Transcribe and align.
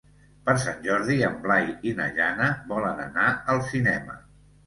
Per 0.45 0.53
Sant 0.61 0.79
Jordi 0.87 1.17
en 1.27 1.35
Blai 1.43 1.75
i 1.91 1.93
na 2.01 2.07
Jana 2.17 2.49
volen 2.71 3.05
anar 3.05 3.27
al 3.55 3.63
cinema. 3.69 4.19